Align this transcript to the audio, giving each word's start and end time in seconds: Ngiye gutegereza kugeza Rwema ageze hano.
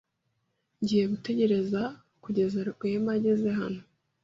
Ngiye 0.81 1.05
gutegereza 1.13 1.81
kugeza 2.23 2.59
Rwema 2.69 3.11
ageze 3.17 3.49
hano. 3.59 3.81